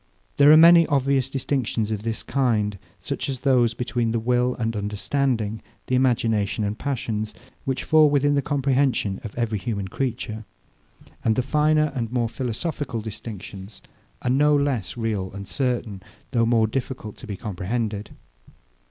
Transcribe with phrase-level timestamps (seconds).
[0.37, 4.75] There are many obvious distinctions of this kind, such as those between the will and
[4.75, 7.35] understanding, the imagination and passions,
[7.65, 10.43] which fall within the comprehension of every human creature;
[11.23, 13.83] and the finer and more philosophical distinctions
[14.23, 18.09] are no less real and certain, though more difficult to be comprehended.